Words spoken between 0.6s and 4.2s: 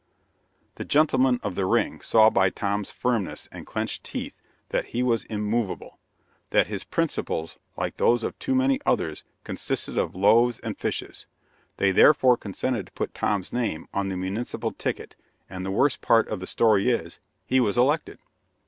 The gentleman of the "ring" saw by Tom's firmness and clenched